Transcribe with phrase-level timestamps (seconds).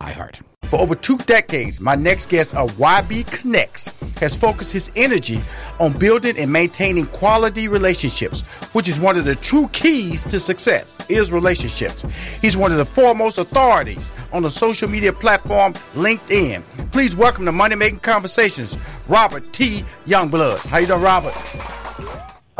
[0.00, 0.40] iHeart.
[0.64, 3.88] For over two decades, my next guest of YB Connects
[4.20, 5.40] has focused his energy
[5.80, 8.42] on building and maintaining quality relationships,
[8.72, 12.04] which is one of the true keys to success is relationships.
[12.40, 16.62] He's one of the foremost authorities on the social media platform LinkedIn.
[16.92, 18.76] Please welcome to Money Making Conversations,
[19.08, 19.84] Robert T.
[20.06, 20.64] Youngblood.
[20.66, 21.34] How you doing, Robert?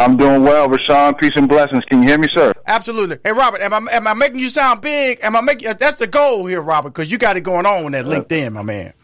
[0.01, 1.15] I'm doing well, Rushion.
[1.17, 1.85] Peace and blessings.
[1.85, 2.55] Can you hear me, sir?
[2.67, 3.19] Absolutely.
[3.23, 5.19] Hey, Robert, am I am I making you sound big?
[5.23, 6.95] Am I making uh, that's the goal here, Robert?
[6.95, 8.95] Because you got it going on with that uh, LinkedIn, my man.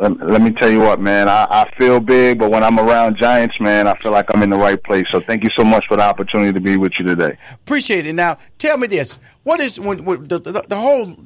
[0.00, 1.28] Let, let me tell you what, man.
[1.28, 4.50] I, I feel big, but when I'm around giants, man, I feel like I'm in
[4.50, 5.08] the right place.
[5.10, 7.38] So thank you so much for the opportunity to be with you today.
[7.54, 8.12] Appreciate it.
[8.14, 11.16] Now, tell me this: what is when, when the, the the whole?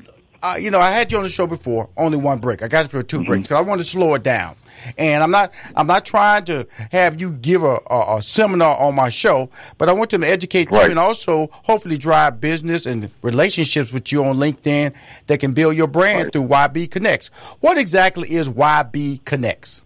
[0.43, 1.89] Uh, you know, I had you on the show before.
[1.97, 2.63] Only one break.
[2.63, 3.27] I got it for 2 mm-hmm.
[3.27, 4.57] breaks because I want to slow it down.
[4.97, 8.95] And I'm not I'm not trying to have you give a, a, a seminar on
[8.95, 10.85] my show, but I want them to educate right.
[10.85, 14.95] you and also hopefully drive business and relationships with you on LinkedIn
[15.27, 16.33] that can build your brand right.
[16.33, 17.29] through YB Connects.
[17.61, 19.85] What exactly is YB Connects?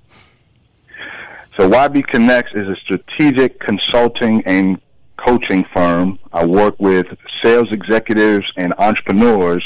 [1.59, 4.81] So YB Connects is a strategic consulting and
[5.17, 6.21] coaching firm.
[6.33, 7.07] I work with
[7.43, 9.65] sales executives and entrepreneurs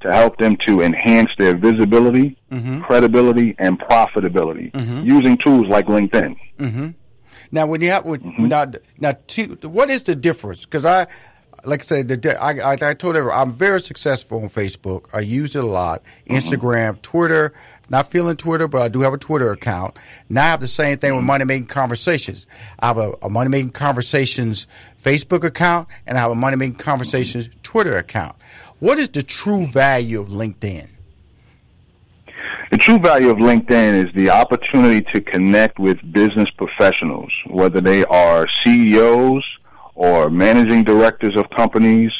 [0.00, 2.80] to help them to enhance their visibility, mm-hmm.
[2.82, 5.04] credibility, and profitability mm-hmm.
[5.04, 6.36] using tools like LinkedIn.
[6.58, 6.88] Mm-hmm.
[7.50, 8.46] Now, when you have mm-hmm.
[8.46, 8.66] now,
[8.98, 9.14] now,
[9.68, 10.64] what is the difference?
[10.64, 11.06] Because I,
[11.64, 15.06] like I said, the, I, I, I told everyone I'm very successful on Facebook.
[15.12, 16.02] I use it a lot.
[16.28, 16.36] Mm-hmm.
[16.36, 17.52] Instagram, Twitter.
[17.90, 19.98] Not feeling Twitter, but I do have a Twitter account.
[20.28, 21.26] Now I have the same thing with mm-hmm.
[21.26, 22.46] Money Making Conversations.
[22.80, 24.66] I have a, a Money Making Conversations
[25.02, 28.36] Facebook account, and I have a Money Making Conversations Twitter account.
[28.80, 30.88] What is the true value of LinkedIn?
[32.70, 38.04] The true value of LinkedIn is the opportunity to connect with business professionals, whether they
[38.04, 39.42] are CEOs
[39.94, 42.12] or managing directors of companies,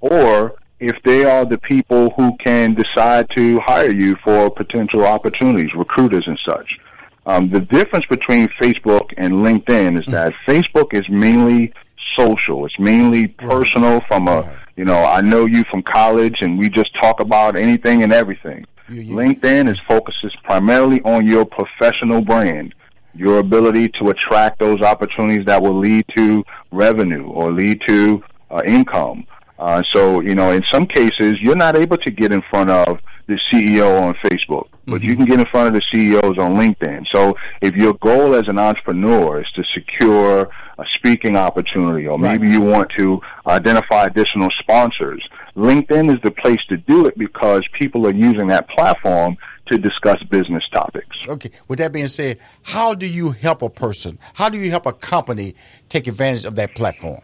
[0.00, 5.70] or if they are the people who can decide to hire you for potential opportunities,
[5.76, 6.78] recruiters and such.
[7.26, 10.12] Um, the difference between Facebook and LinkedIn is mm.
[10.12, 11.74] that Facebook is mainly
[12.16, 12.64] social.
[12.64, 16.94] It's mainly personal from a you know, I know you from college and we just
[17.00, 18.66] talk about anything and everything.
[18.88, 19.14] Yeah, yeah.
[19.14, 22.74] LinkedIn is focuses primarily on your professional brand,
[23.14, 28.60] your ability to attract those opportunities that will lead to revenue or lead to uh,
[28.64, 29.26] income.
[29.58, 32.98] Uh, so, you know, in some cases, you're not able to get in front of
[33.26, 35.08] the CEO on Facebook, but mm-hmm.
[35.08, 37.06] you can get in front of the CEOs on LinkedIn.
[37.12, 42.48] So if your goal as an entrepreneur is to secure a speaking opportunity, or maybe
[42.48, 45.26] you want to identify additional sponsors,
[45.56, 50.22] LinkedIn is the place to do it because people are using that platform to discuss
[50.24, 51.16] business topics.
[51.26, 51.50] Okay.
[51.66, 54.18] With that being said, how do you help a person?
[54.34, 55.54] How do you help a company
[55.88, 57.22] take advantage of that platform?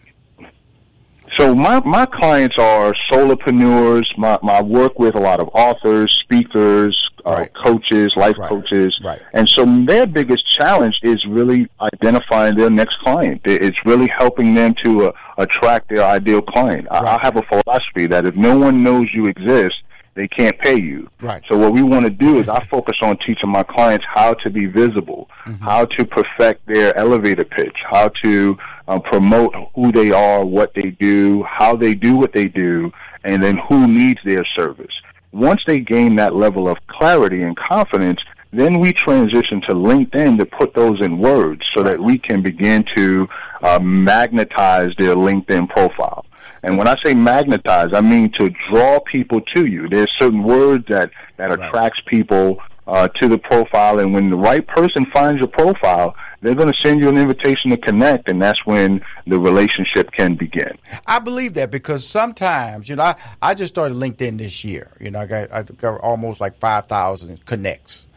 [1.39, 4.07] So my, my clients are solopreneurs.
[4.19, 7.55] My, my work with a lot of authors, speakers, uh, right.
[7.55, 8.49] coaches, life right.
[8.49, 8.99] coaches.
[9.03, 9.21] Right.
[9.33, 13.43] And so their biggest challenge is really identifying their next client.
[13.45, 16.89] It's really helping them to uh, attract their ideal client.
[16.91, 17.05] Right.
[17.05, 19.75] I, I have a philosophy that if no one knows you exist,
[20.15, 21.09] they can't pay you.
[21.21, 21.43] Right.
[21.49, 24.51] So what we want to do is I focus on teaching my clients how to
[24.51, 25.65] be visible, mm-hmm.
[25.65, 28.57] how to perfect their elevator pitch, how to
[28.89, 32.93] um, promote who they are, what they do, how they do what they do,
[33.25, 34.93] and then who needs their service.
[35.33, 38.21] Once they gain that level of clarity and confidence,
[38.53, 42.85] then we transition to LinkedIn to put those in words so that we can begin
[42.95, 43.29] to
[43.65, 46.25] uh, magnetize their LinkedIn profile.
[46.63, 49.89] And when I say magnetize, I mean to draw people to you.
[49.89, 54.65] There's certain words that, that attracts people uh, to the profile, and when the right
[54.65, 58.59] person finds your profile, they're going to send you an invitation to connect, and that's
[58.67, 60.77] when the relationship can begin.
[61.07, 64.93] I believe that because sometimes, you know, I, I just started LinkedIn this year.
[65.01, 68.09] You know, I got I got almost like five thousand connects,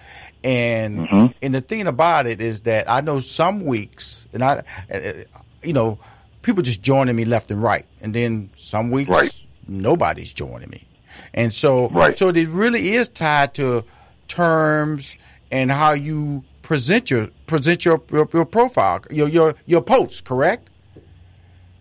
[0.43, 1.25] and Mm-hmm.
[1.41, 4.63] and the thing about it is that I know some weeks, and I,
[5.63, 5.99] you know,
[6.41, 9.45] people just joining me left and right, and then some weeks Right.
[9.67, 10.87] nobody's joining me,
[11.33, 12.17] and so Right.
[12.17, 13.85] so it really is tied to
[14.27, 15.15] terms
[15.51, 20.69] and how you present your present your your, your profile, your your your posts, correct?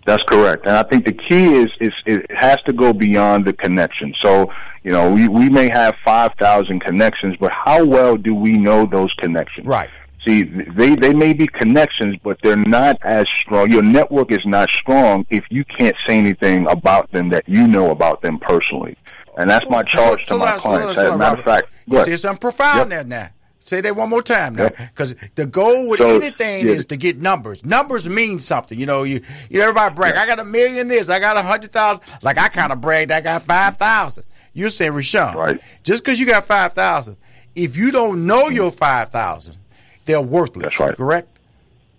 [0.07, 0.67] That's correct.
[0.67, 4.13] And I think the key is, is it has to go beyond the connection.
[4.23, 4.53] So,
[4.83, 9.11] you know, we, we may have 5,000 connections, but how well do we know those
[9.15, 9.67] connections?
[9.67, 9.89] Right.
[10.27, 13.71] See, they, they may be connections, but they're not as strong.
[13.71, 17.91] Your network is not strong if you can't say anything about them that you know
[17.91, 18.99] about them personally.
[19.39, 20.99] And that's my charge So- so to my clients.
[20.99, 22.41] As a matter of fact, ahead.
[22.41, 22.89] profound Yep.
[22.91, 23.29] there now.
[23.67, 24.77] Say that one more time now, Yep.
[24.93, 26.73] because the goal with So, anything yeah.
[26.75, 27.65] is to get numbers.
[27.65, 28.79] Numbers mean something.
[28.79, 30.17] You know, you, you know, everybody brag.
[30.17, 31.09] I got a million this.
[31.09, 32.05] I got a hundred thousand.
[32.21, 33.11] Like I kind of bragged.
[33.11, 34.25] I got five thousand.
[34.53, 35.63] You're saying, Rushion, Right.
[35.83, 37.17] just because you got five thousand,
[37.55, 39.57] if you don't know your five thousand,
[40.05, 40.65] they're worthless.
[40.65, 40.95] That's right.
[40.95, 41.34] Correct.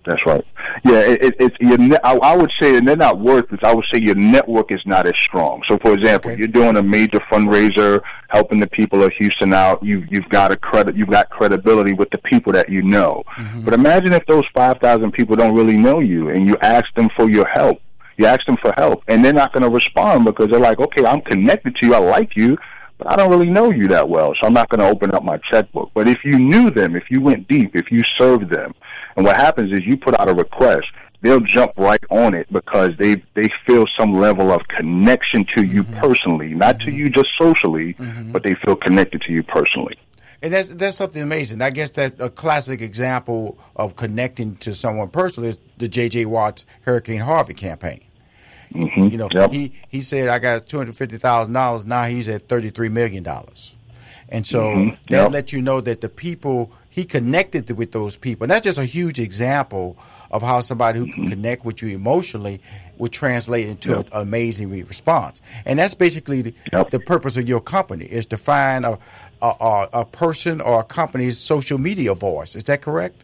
[0.06, 0.46] That's right.
[0.84, 1.78] Yeah, it, it, it's your.
[1.78, 3.60] Ne- I, I would say, and they're not worthless.
[3.64, 5.64] I would say your network is not as strong.
[5.68, 6.40] So, for example, Okay.
[6.40, 9.82] you're doing a major fundraiser, helping the people of Houston out.
[9.84, 10.96] You you've got a credit.
[10.96, 13.24] You've got credibility with the people that you know.
[13.38, 13.62] Mm-hmm.
[13.66, 17.10] But imagine if those five thousand people don't really know you, and you ask them
[17.16, 17.80] for your help.
[18.18, 21.06] You ask them for help, and they're not going to respond because they're like, "Okay,
[21.06, 21.96] I'm connected to you.
[21.96, 22.58] I like you."
[22.98, 25.24] But I don't really know you that well, so I'm not going to open up
[25.24, 25.92] my checkbook.
[25.94, 28.74] But if you knew them, if you went deep, if you served them,
[29.16, 30.88] and what happens is you put out a request,
[31.22, 35.84] they'll jump right on it because they they feel some level of connection to you
[35.84, 36.00] mm-hmm.
[36.00, 36.98] personally, not to mm-hmm.
[36.98, 38.32] you just socially, mm-hmm.
[38.32, 39.98] but they feel connected to you personally.
[40.42, 41.62] And that's that's something amazing.
[41.62, 46.26] I guess that a classic example of connecting to someone personally is the J.J.
[46.26, 48.02] Watt's Hurricane Harvey campaign.
[48.76, 49.52] Hmm You know, yep.
[49.52, 51.86] he he said I got two hundred fifty thousand dollars.
[51.86, 53.74] Now he's at thirty three million dollars,
[54.30, 54.98] and so Mhm.
[55.10, 55.32] that Yep.
[55.32, 58.86] lets you know that the people he connected with those people, and that's just a
[58.86, 59.98] huge example
[60.32, 62.60] of how somebody who can connect with you emotionally
[62.98, 63.98] would translate into Mm-hmm.
[64.00, 64.08] Yep.
[64.14, 65.42] an amazing response.
[65.66, 66.92] And that's basically the, Yep.
[66.92, 68.98] the purpose of your company is to find a
[69.42, 72.56] a, a person or a company's social media voice.
[72.56, 73.24] Is that correct?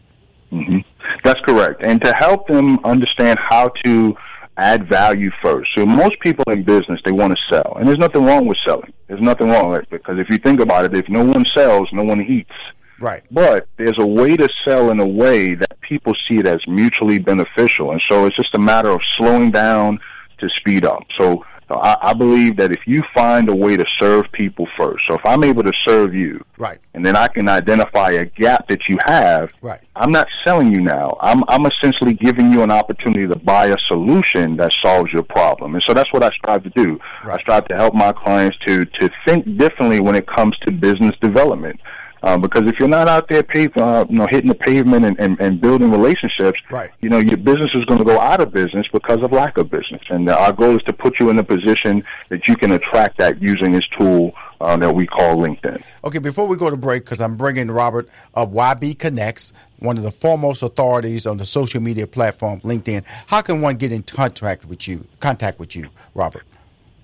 [0.50, 0.78] hmm
[1.24, 1.82] That's correct.
[1.82, 4.14] And to help them understand how to
[4.56, 5.70] add value first.
[5.74, 7.76] So most people in business, they want to sell.
[7.78, 8.92] And there's nothing wrong with selling.
[9.08, 11.88] There's nothing wrong with it because if you think about it, if no one sells,
[11.92, 12.52] no one eats.
[13.00, 13.22] Right.
[13.30, 17.18] But there's a way to sell in a way that people see it as mutually
[17.18, 17.90] beneficial.
[17.90, 19.98] And so it's just a matter of slowing down
[20.38, 21.02] to speed up.
[21.18, 25.14] So I, I believe that if you find a way to serve people first, so
[25.14, 26.78] if I'm able to serve you, Right.
[26.94, 29.80] and then I can identify a gap that you have, Right.
[29.96, 31.16] I'm not selling you now.
[31.20, 35.74] I'm I'm essentially giving you an opportunity to buy a solution that solves your problem.
[35.74, 36.98] And so that's what I strive to do.
[37.24, 41.14] I strive to help my clients to to think differently when it comes to business
[41.20, 41.80] development.
[42.22, 45.18] Um, because if you're not out there, pave, uh, you know, hitting the pavement and,
[45.18, 46.90] and, and building relationships, Right.
[47.00, 49.70] you know, your business is going to go out of business because of lack of
[49.70, 50.02] business.
[50.08, 53.18] And uh, our goal is to put you in a position that you can attract
[53.18, 55.82] that using this tool uh, that we call LinkedIn.
[56.04, 60.04] Okay, before we go to break, because I'm bringing Robert of YB Connects, one of
[60.04, 63.04] the foremost authorities on the social media platform LinkedIn.
[63.26, 65.04] How can one get in contact with you?
[65.18, 66.44] Contact with you, Robert.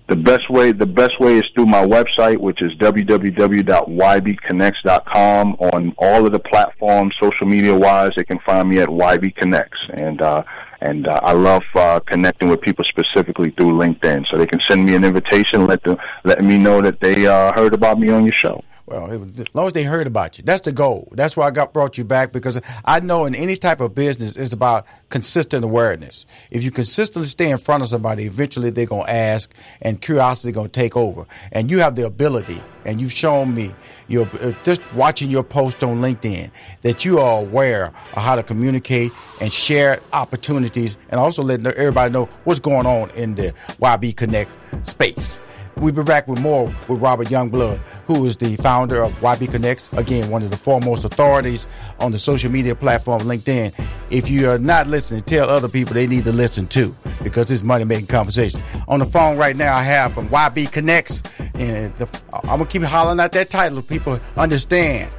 [0.09, 5.55] The best way, the best way is through my website, which is www.ybconnects.com.
[5.59, 9.77] On all of the platforms, social media wise, they can find me at YB Connects,
[9.93, 10.41] and uh,
[10.81, 14.83] and uh, I love uh, connecting with people specifically through LinkedIn, so they can send
[14.83, 18.23] me an invitation, let them let me know that they uh, heard about me on
[18.23, 18.63] your show.
[18.89, 21.09] Well, was, as long as they heard about you, that's the goal.
[21.11, 24.35] That's why I got brought you back because I know in any type of business,
[24.35, 26.25] it's about consistent awareness.
[26.49, 29.53] If you consistently stay in front of somebody, eventually they're gonna ask,
[29.83, 31.27] and curiosity gonna take over.
[31.51, 33.75] And you have the ability, and you've shown me,
[34.07, 36.49] your uh, just watching your post on LinkedIn,
[36.81, 42.11] that you are aware of how to communicate and share opportunities, and also letting everybody
[42.11, 44.49] know what's going on in the YB Connect
[44.81, 45.39] space.
[45.79, 49.91] We'll be back with more with Robert Youngblood, who is the founder of YB Connects.
[49.93, 51.67] Again, one of the foremost authorities
[52.01, 53.73] on the social media platform LinkedIn.
[54.11, 56.93] If you are not listening, tell other people they need to listen too,
[57.23, 58.61] because it's money making conversation.
[58.89, 62.83] On the phone right now, I have from YB Connects, and the, I'm gonna keep
[62.83, 63.77] hollering out that title.
[63.77, 65.13] so People understand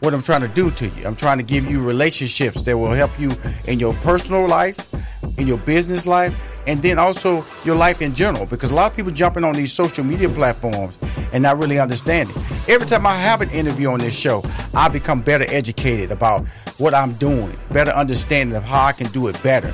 [0.00, 1.06] what I'm trying to do to you.
[1.06, 3.30] I'm trying to give you relationships that will help you
[3.66, 4.94] in your personal life,
[5.38, 6.34] in your business life,
[6.66, 8.46] and then also your life in general.
[8.46, 10.98] Because a lot of people jumping on these social media platforms
[11.32, 12.34] and not really understanding.
[12.68, 14.42] Every time I have an interview on this show,
[14.74, 16.46] I become better educated about
[16.78, 19.72] what I'm doing, better understanding of how I can do it better.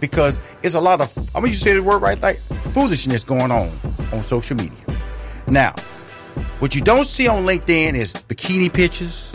[0.00, 2.38] Because it's a lot of, I mean, you say the word right, like
[2.72, 3.70] foolishness going on
[4.12, 4.78] on social media.
[5.48, 5.74] Now,
[6.58, 9.32] what you don't see on LinkedIn is bikini pictures.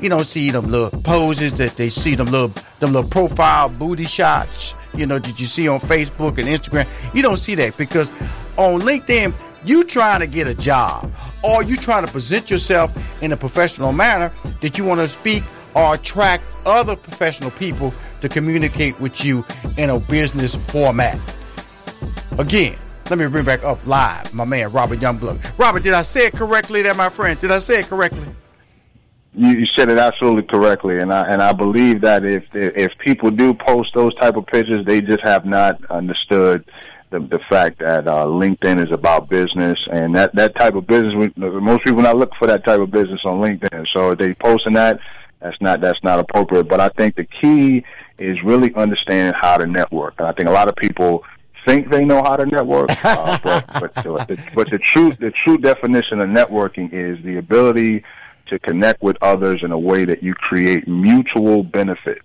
[0.00, 4.04] You don't see them little poses that they see them little them little profile booty
[4.04, 4.74] shots.
[4.94, 6.86] You know, did you see on Facebook and Instagram?
[7.14, 8.10] You don't see that because
[8.56, 11.10] on LinkedIn, you trying to get a job
[11.42, 15.42] or you trying to present yourself in a professional manner that you want to speak
[15.74, 19.44] or attract other professional people to communicate with you
[19.76, 21.18] in a business format.
[22.38, 22.76] Again,
[23.10, 25.58] let me bring back up live my man Robert Youngblood.
[25.58, 27.40] Robert, did I say it correctly there, my friend?
[27.40, 28.24] Did I say it correctly?
[29.34, 33.30] You, you said it absolutely correctly, and I and I believe that if if people
[33.30, 36.64] do post those type of pictures, they just have not understood
[37.10, 41.32] the the fact that uh, LinkedIn is about business, and that that type of business.
[41.36, 44.74] Most people not look for that type of business on LinkedIn, so if they posting
[44.74, 44.98] that,
[45.40, 46.64] that's not that's not appropriate.
[46.64, 47.84] But I think the key
[48.18, 51.22] is really understanding how to network, and I think a lot of people
[51.66, 55.58] think they know how to network, uh, but but, the, but the true the true
[55.58, 58.04] definition of networking is the ability
[58.48, 62.22] to connect with others in a way that you create mutual benefit.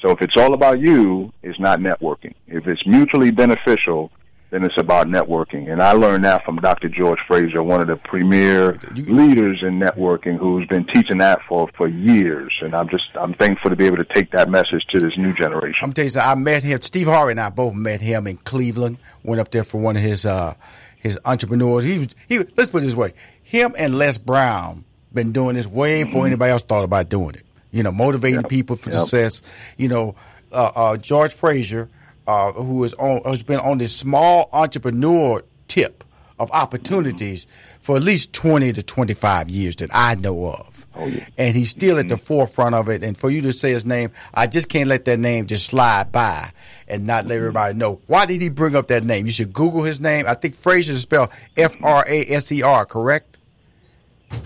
[0.00, 2.34] So if it's all about you, it's not networking.
[2.46, 4.10] If it's mutually beneficial,
[4.50, 5.70] then it's about networking.
[5.70, 6.88] And I learned that from Dr.
[6.88, 11.86] George Fraser, one of the premier leaders in networking who's been teaching that for, for
[11.86, 12.52] years.
[12.60, 15.32] And I'm just, I'm thankful to be able to take that message to this new
[15.32, 15.78] generation.
[15.82, 18.98] I'm telling you, I met him, Steve Harvey and I both met him in Cleveland,
[19.22, 20.54] went up there for one of his, uh,
[20.96, 21.84] his entrepreneurs.
[21.84, 23.14] He was, he, let's put it this way.
[23.42, 26.26] Him and Les Brown been doing this way before mm-hmm.
[26.28, 27.44] anybody else thought about doing it.
[27.72, 28.48] You know, motivating yep.
[28.48, 29.00] people for yep.
[29.00, 29.42] success.
[29.76, 30.14] You know,
[30.52, 31.88] uh, uh, George Fraser,
[32.26, 36.04] uh, who is on, has been on this small entrepreneur tip
[36.38, 37.46] of opportunities
[37.80, 40.86] for at least 20 to 25 years that I know of.
[40.96, 41.26] Oh, yeah.
[41.38, 42.00] And he's still mm-hmm.
[42.00, 42.24] at the mm-hmm.
[42.24, 43.04] forefront of it.
[43.04, 46.10] And for you to say his name, I just can't let that name just slide
[46.10, 46.50] by
[46.88, 47.38] and not let mm-hmm.
[47.38, 48.00] everybody know.
[48.06, 49.26] Why did he bring up that name?
[49.26, 50.26] You should Google his name.
[50.26, 53.29] I think Fraser is spelled F R A S E R, correct?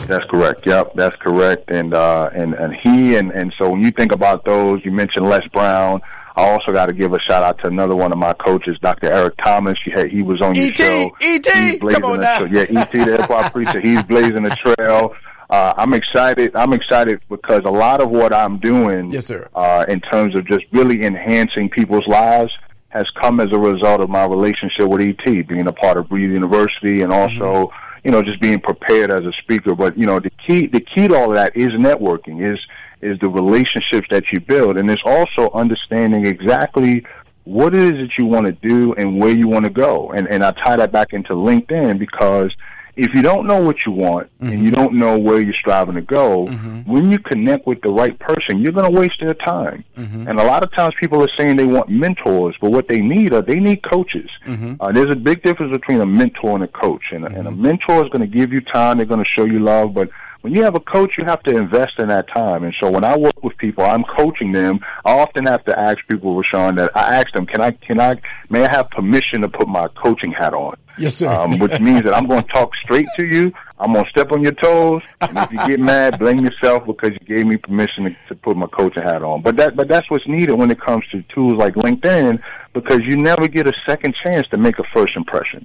[0.07, 0.67] That's correct.
[0.67, 1.71] Yep, that's correct.
[1.71, 5.27] And uh, and and he and and so when you think about those, you mentioned
[5.29, 6.01] Les Brown.
[6.37, 9.09] I also got to give a shout out to another one of my coaches, Dr.
[9.09, 9.79] Eric Thomas.
[9.85, 10.75] He, had, he was on your E.T.
[10.75, 11.17] show.
[11.23, 11.79] E.T.
[11.79, 12.43] Come on now.
[12.45, 12.99] yeah, E.T.
[12.99, 13.81] the hip preacher.
[13.81, 15.15] He's blazing a trail.
[15.49, 16.57] Uh, I'm excited.
[16.57, 20.45] I'm excited because a lot of what I'm doing, yes, sir, uh, in terms of
[20.49, 22.51] just really enhancing people's lives,
[22.89, 26.33] has come as a result of my relationship with ET, being a part of Breathe
[26.33, 27.67] University, and also.
[27.67, 29.75] Mm-hmm you know, just being prepared as a speaker.
[29.75, 32.59] But you know, the key the key to all of that is networking, is
[33.01, 37.05] is the relationships that you build, and it's also understanding exactly
[37.45, 40.11] what it is that you want to do and where you want to go.
[40.13, 42.55] And and I tie that back into LinkedIn because
[42.97, 44.53] if you don't know what you want mm-hmm.
[44.53, 46.91] and you don't know where you're striving to go, mm-hmm.
[46.91, 49.85] when you connect with the right person, you're going to waste their time.
[49.97, 50.29] Mm-hmm.
[50.29, 53.33] And a lot of times people are saying they want mentors, but what they need
[53.33, 54.31] are they need coaches.
[54.47, 54.75] Mm-hmm.
[54.81, 57.05] Uh, there's a big difference between a mentor and a coach.
[57.13, 57.63] And, and a mm-hmm.
[57.63, 60.09] mentor is going to give you time, they're going to show you love, but
[60.45, 62.65] when you have a coach, you have to invest in that time.
[62.65, 64.79] And so when I work with people, I'm coaching them.
[65.03, 68.21] I often have to ask people, Rushion, that I ask them, can I, can I,
[68.51, 70.77] may I have permission to put my coaching hat on?
[70.99, 71.31] Yes, sir.
[71.31, 73.55] Um, which means that I'm going to talk straight to you.
[73.79, 75.03] I'm going to step on your toes.
[75.23, 78.55] And if you get mad, blame yourself because you gave me permission to, to put
[78.55, 79.41] my coaching hat on.
[79.41, 82.39] But that, but that's what's needed when it comes to tools like LinkedIn
[82.75, 85.65] because you never get a second chance to make a first impression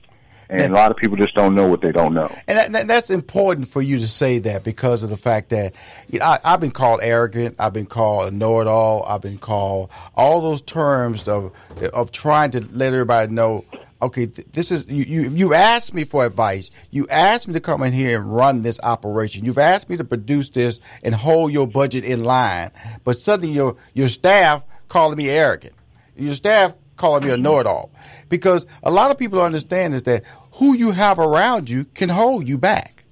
[0.49, 2.33] and a lot of people just don't know what they don't know.
[2.47, 5.75] And that, that's important for you to say that because of the fact that
[6.09, 9.91] you know, I, have been called arrogant, I've been called a know-it-all, I've been called
[10.15, 11.51] all those terms of
[11.93, 13.65] of trying to let everybody know.
[14.01, 15.29] Okay, this is you, you.
[15.29, 16.71] You asked me for advice.
[16.89, 19.43] You asked me to come in here and run this operation.
[19.43, 22.71] You've asked me to produce this and hold your budget in line.
[23.03, 25.73] But suddenly your your staff calling me arrogant.
[26.15, 27.89] Your staff calling me a know-it-all
[28.29, 32.47] because a lot of people understand is that who you have around you can hold
[32.47, 33.05] you back.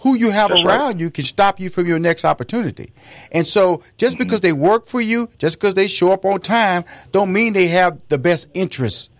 [0.00, 1.00] Who you have That's around right.
[1.00, 2.92] you can stop you from your next opportunity.
[3.32, 4.24] And so just mm-hmm.
[4.24, 7.68] because they work for you, just because they show up on time, don't mean they
[7.68, 9.10] have the best interests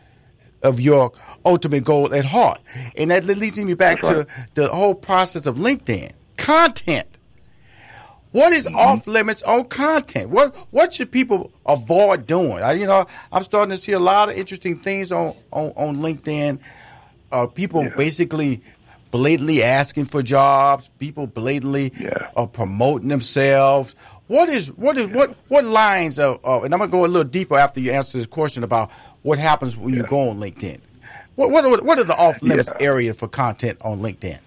[0.63, 1.13] of your
[1.45, 2.61] ultimate goal at heart.
[2.97, 4.55] And that leads me back That's to right.
[4.55, 6.13] the whole process of LinkedIn.
[6.37, 7.19] Content.
[8.33, 8.77] What is mm-hmm.
[8.77, 10.31] off limits on content?
[10.31, 12.63] What what should people avoid doing?
[12.63, 15.97] I, you know, I'm starting to see a lot of interesting things on on, on
[15.97, 16.61] LinkedIn
[17.33, 17.95] uh, people yeah.
[17.97, 18.63] basically
[19.11, 22.31] blatantly asking for jobs, people blatantly yeah.
[22.37, 23.95] uh, promoting themselves.
[24.27, 25.15] What is what is yeah.
[25.15, 28.19] what what lines of, uh, and I'm gonna go a little deeper after you answer
[28.19, 28.91] this question about
[29.23, 30.81] what happens when you go on LinkedIn?
[31.35, 34.39] What what are, what are the off limits area for content on LinkedIn?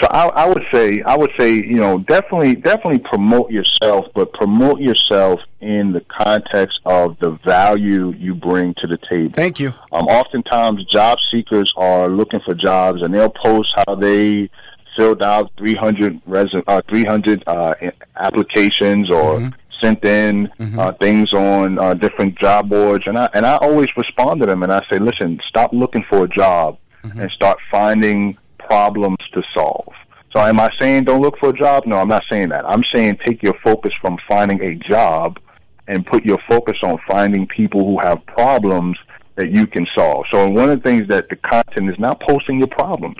[0.00, 4.32] So I, I, would say I would say you know definitely definitely promote yourself, but
[4.34, 9.32] promote yourself in the context of the value you bring to the table.
[9.34, 9.72] Thank you.
[9.92, 14.50] Um, oftentimes, job seekers are looking for jobs, and they'll post how they
[14.96, 17.74] filled out 300 resu- uh, 300 uh,
[18.16, 19.38] applications or.
[19.38, 19.48] Mm-hmm
[19.82, 20.78] sent in mm-hmm.
[20.78, 24.62] uh, things on uh, different job boards, and I and I always respond to them,
[24.62, 27.20] and I say, listen, stop looking for a job mm-hmm.
[27.20, 28.38] and start finding
[28.68, 29.92] problems to solve.
[30.32, 31.86] So am I saying don't look for a job?
[31.86, 32.68] No, I'm not saying that.
[32.68, 35.38] I'm saying take your focus from finding a job
[35.88, 38.98] and put your focus on finding people who have problems
[39.36, 40.26] that you can solve.
[40.30, 43.16] So one of the things that the content is not posting your problems.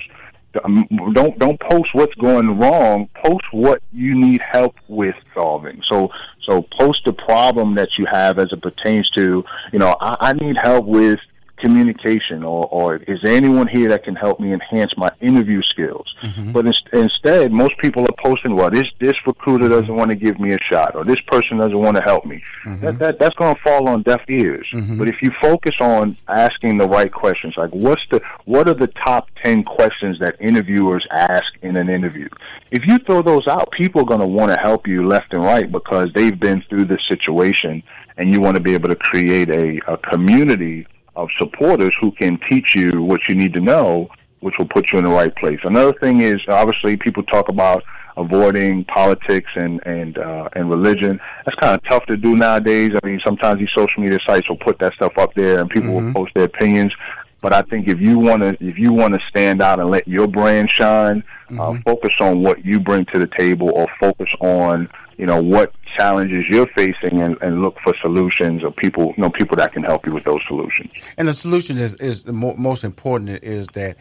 [0.63, 3.09] Um, don't don't post what's going wrong.
[3.23, 5.81] Post what you need help with solving.
[5.87, 6.09] So
[6.43, 10.33] so post the problem that you have as it pertains to you know I, I
[10.33, 11.19] need help with
[11.57, 16.13] communication or, or is there anyone here that can help me enhance my interview skills?
[16.23, 16.51] Mm-hmm.
[16.51, 20.39] But in, instead, most people are posting, well, this, this recruiter doesn't want to give
[20.39, 22.41] me a shot or this person doesn't want to help me.
[22.65, 22.85] Mm-hmm.
[22.85, 24.69] That, that, that's going to fall on deaf ears.
[24.73, 24.97] Mm-hmm.
[24.97, 28.87] But if you focus on asking the right questions, like what's the, what are the
[29.05, 32.29] top 10 questions that interviewers ask in an interview?
[32.71, 35.43] If you throw those out, people are going to want to help you left and
[35.43, 37.83] right because they've been through this situation
[38.17, 40.85] and you want to be able to create a, a community
[41.17, 44.07] of supporters who can teach you what you need to know,
[44.39, 45.59] which will put you in the right place.
[45.63, 47.83] Another thing is obviously people talk about
[48.15, 51.19] avoiding politics and and uh, and religion.
[51.45, 52.91] That's kind of tough to do nowadays.
[53.01, 55.89] I mean, sometimes these social media sites will put that stuff up there, and people
[55.89, 56.13] mm-hmm.
[56.13, 56.93] will post their opinions.
[57.41, 60.07] But I think if you want to if you want to stand out and let
[60.07, 61.61] your brand shine, uh, mm-hmm.
[61.61, 65.73] uh, focus on what you bring to the table, or focus on you know what
[65.97, 69.83] challenges you're facing and, and look for solutions or people you know people that can
[69.83, 70.91] help you with those solutions.
[71.17, 73.97] And the solution is is the mo- most important is that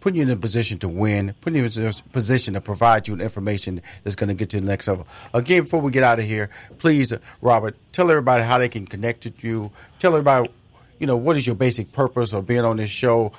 [0.00, 3.14] putting you in a position to win, putting you in a position to provide you
[3.14, 5.06] information that's going to get you to the next level.
[5.34, 9.24] Again, before we get out of here, please, Robert, tell everybody how they can connect
[9.24, 9.70] with you.
[9.98, 10.50] Tell everybody,
[10.98, 13.32] you know, what is your basic purpose of being on this show.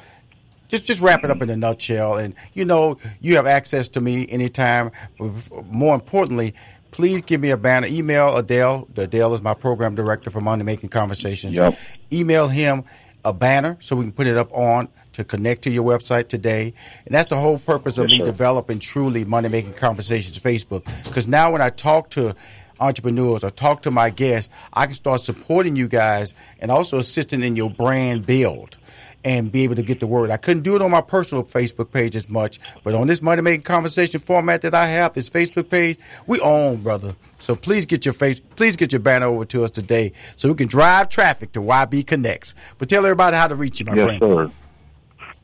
[0.67, 2.17] Just, just wrap it up in a nutshell.
[2.17, 4.91] And you know, you have access to me anytime.
[5.71, 6.53] More importantly,
[6.91, 7.87] please give me a banner.
[7.87, 8.87] Email Adele.
[8.95, 11.53] Adele is my program director for Money Making Conversations.
[11.53, 11.77] Yep.
[12.11, 12.83] Email him
[13.25, 16.73] a banner so we can put it up on to connect to your website today.
[17.05, 18.31] And that's the whole purpose of yes, me sir.
[18.31, 20.85] developing truly Money Making Conversations Facebook.
[21.03, 22.35] Because now when I talk to
[22.79, 27.43] entrepreneurs or talk to my guests, I can start supporting you guys and also assisting
[27.43, 28.77] in your brand build
[29.23, 30.31] and be able to get the word.
[30.31, 33.41] I couldn't do it on my personal Facebook page as much, but on this money
[33.41, 37.15] making conversation format that I have, this Facebook page, we own, brother.
[37.39, 40.55] So please get your face, please get your banner over to us today, so we
[40.55, 42.55] can drive traffic to YB Connects.
[42.77, 44.19] But tell everybody how to reach you, my yes, friend.
[44.21, 44.51] Sir.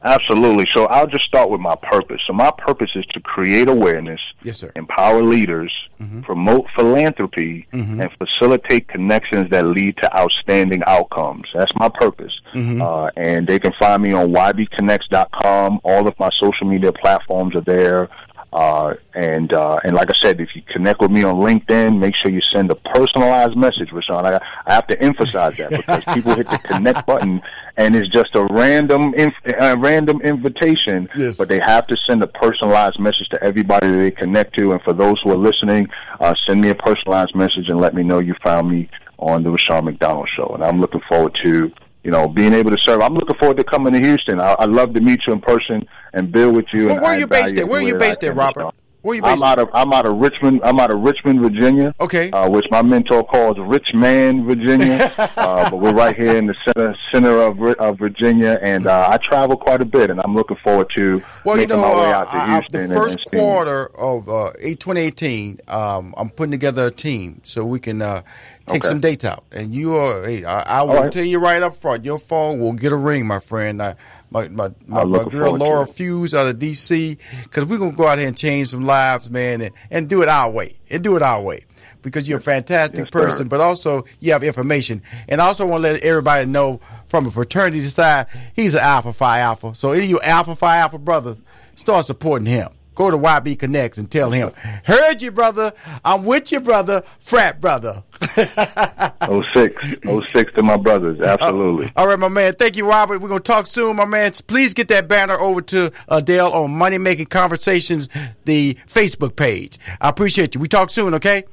[0.06, 0.66] Absolutely.
[0.74, 2.22] So I'll just start with my purpose.
[2.28, 4.72] So my purpose is to create awareness, yes, sir.
[4.76, 6.22] empower leaders, mm-hmm.
[6.22, 8.02] promote philanthropy, mm-hmm.
[8.02, 11.48] and facilitate connections that lead to outstanding outcomes.
[11.56, 12.40] That's my purpose.
[12.54, 12.84] Mm-hmm.
[12.84, 15.80] Uh, and they can find me on ybconnects.com.
[15.84, 18.08] All of my social media platforms are there.
[18.56, 22.16] Uh, and uh, and like I said, if you connect with me on LinkedIn, make
[22.16, 24.16] sure you send a personalized message, Rushion.
[24.16, 27.42] I, I have to emphasize that because people hit the connect button
[27.76, 31.38] and it's just a random inf- a random invitation, yes.
[31.38, 34.72] but they have to send a personalized message to everybody that they connect to.
[34.72, 35.90] And for those who are listening,
[36.22, 38.90] uh, send me a personalized message and let me know you found me
[39.20, 40.48] on the Rushion McDonald Show.
[40.54, 41.74] And I'm looking forward to
[42.06, 43.02] you know, being able to serve.
[43.02, 44.40] I'm looking forward to coming to Houston.
[44.40, 46.88] I, would love to meet you in person and build with you.
[46.88, 47.68] Well, where are you based at?
[47.68, 48.76] Where are you based at, Robert?
[49.06, 49.38] Where you based?
[49.38, 50.62] I'm out of I'm out of Richmond.
[50.64, 51.94] I'm out of Richmond, Virginia.
[52.02, 52.32] Okay.
[52.32, 55.12] Uh, which my mentor calls Richmond, Virginia.
[55.38, 59.18] uh, but we're right here in the center center of of Virginia, and uh, I
[59.18, 62.14] travel quite a bit, and I'm looking forward to well, making you know, my way
[62.14, 62.90] uh, out to Houston.
[62.90, 67.64] the first and, and quarter of uh, 2018, um, I'm putting together a team so
[67.64, 68.24] we can uh,
[68.66, 68.88] take okay.
[68.88, 69.44] some dates out.
[69.52, 71.12] And you are, hey, I, I will right.
[71.12, 73.84] tell you right up front, your phone will get a ring, my friend.
[73.84, 73.96] I,
[74.30, 78.18] my my, my, my girl Laura Fuse out of DC, because we're gonna go out
[78.18, 81.22] here and change some lives, man, and, and do it our way, and do it
[81.22, 81.66] our way,
[82.02, 83.44] because you're a fantastic yes, person, sir.
[83.46, 87.32] but also you have information, and I also want to let everybody know from a
[87.32, 89.74] fraternity side, he's an Alpha Phi Alpha.
[89.76, 91.38] So any of you Alpha Phi Alpha brothers,
[91.76, 92.70] start supporting him.
[92.96, 94.52] Go to YB Connects and tell him,
[94.84, 95.74] heard you, brother.
[96.04, 97.04] I'm with you, brother.
[97.20, 98.04] Frat brother.
[98.36, 99.84] 06.
[100.32, 101.20] 06 to my brothers.
[101.20, 101.88] Absolutely.
[101.88, 102.54] Uh, all right, my man.
[102.56, 103.20] Thank you, Robert.
[103.20, 104.32] We're going to talk soon, my man.
[104.48, 108.10] Please get that banner over to Adele on Money Making Conversations,
[108.46, 109.78] the Facebook page.
[110.02, 110.62] I appreciate you.
[110.62, 111.44] We talk soon, okay?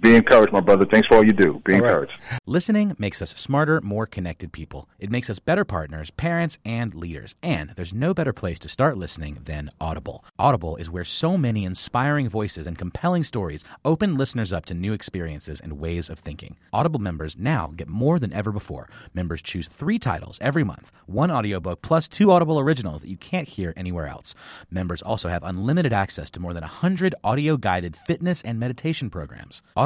[0.00, 0.84] Be encouraged, my brother.
[0.84, 1.60] Thanks for all you do.
[1.64, 1.86] Be All right.
[1.88, 2.12] encouraged.
[2.46, 4.88] Listening makes us smarter, more connected people.
[4.98, 7.34] It makes us better partners, parents, and leaders.
[7.42, 10.24] And there's no better place to start listening than Audible.
[10.38, 14.92] Audible is where so many inspiring voices and compelling stories open listeners up to new
[14.92, 16.56] experiences and ways of thinking.
[16.72, 18.88] Audible members now get more than ever before.
[19.14, 23.48] Members choose three titles every month one audiobook plus two Audible originals that you can't
[23.48, 24.34] hear anywhere else.
[24.70, 29.62] Members also have unlimited access to more than 100 audio guided fitness and meditation programs.
[29.76, 29.85] Audible